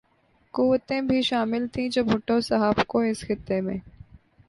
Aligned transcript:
قوتیں 0.53 1.01
بھی 1.01 1.21
شامل 1.21 1.67
تھیں 1.73 1.87
جو 1.89 2.03
بھٹو 2.03 2.39
صاحب 2.41 2.85
کو 2.87 2.99
اس 3.01 3.21
خطے 3.21 3.61
میں 3.61 3.77